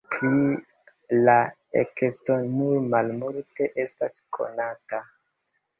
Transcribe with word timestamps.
Pri 0.11 1.17
la 1.27 1.35
ekesto 1.83 2.39
nur 2.57 2.81
malmulte 2.95 3.73
estas 3.87 4.21
konata. 4.41 5.07